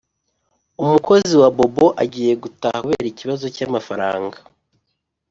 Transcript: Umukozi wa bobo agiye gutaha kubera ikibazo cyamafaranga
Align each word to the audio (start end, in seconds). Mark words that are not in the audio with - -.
Umukozi 0.83 1.33
wa 1.41 1.49
bobo 1.55 1.87
agiye 2.03 2.33
gutaha 2.43 2.79
kubera 2.83 3.05
ikibazo 3.09 3.45
cyamafaranga 3.55 4.37